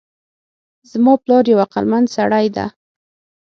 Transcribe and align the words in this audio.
زما 0.91 1.13
پلار 1.23 1.43
یو 1.51 1.59
عقلمند 1.65 2.07
سړی 2.15 2.47
ده 2.55 2.65